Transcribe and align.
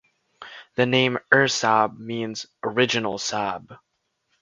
The 0.77 0.87
name 0.87 1.19
"Ursaab" 1.31 1.99
means 1.99 2.47
"original 2.63 3.19
Saab". 3.19 3.77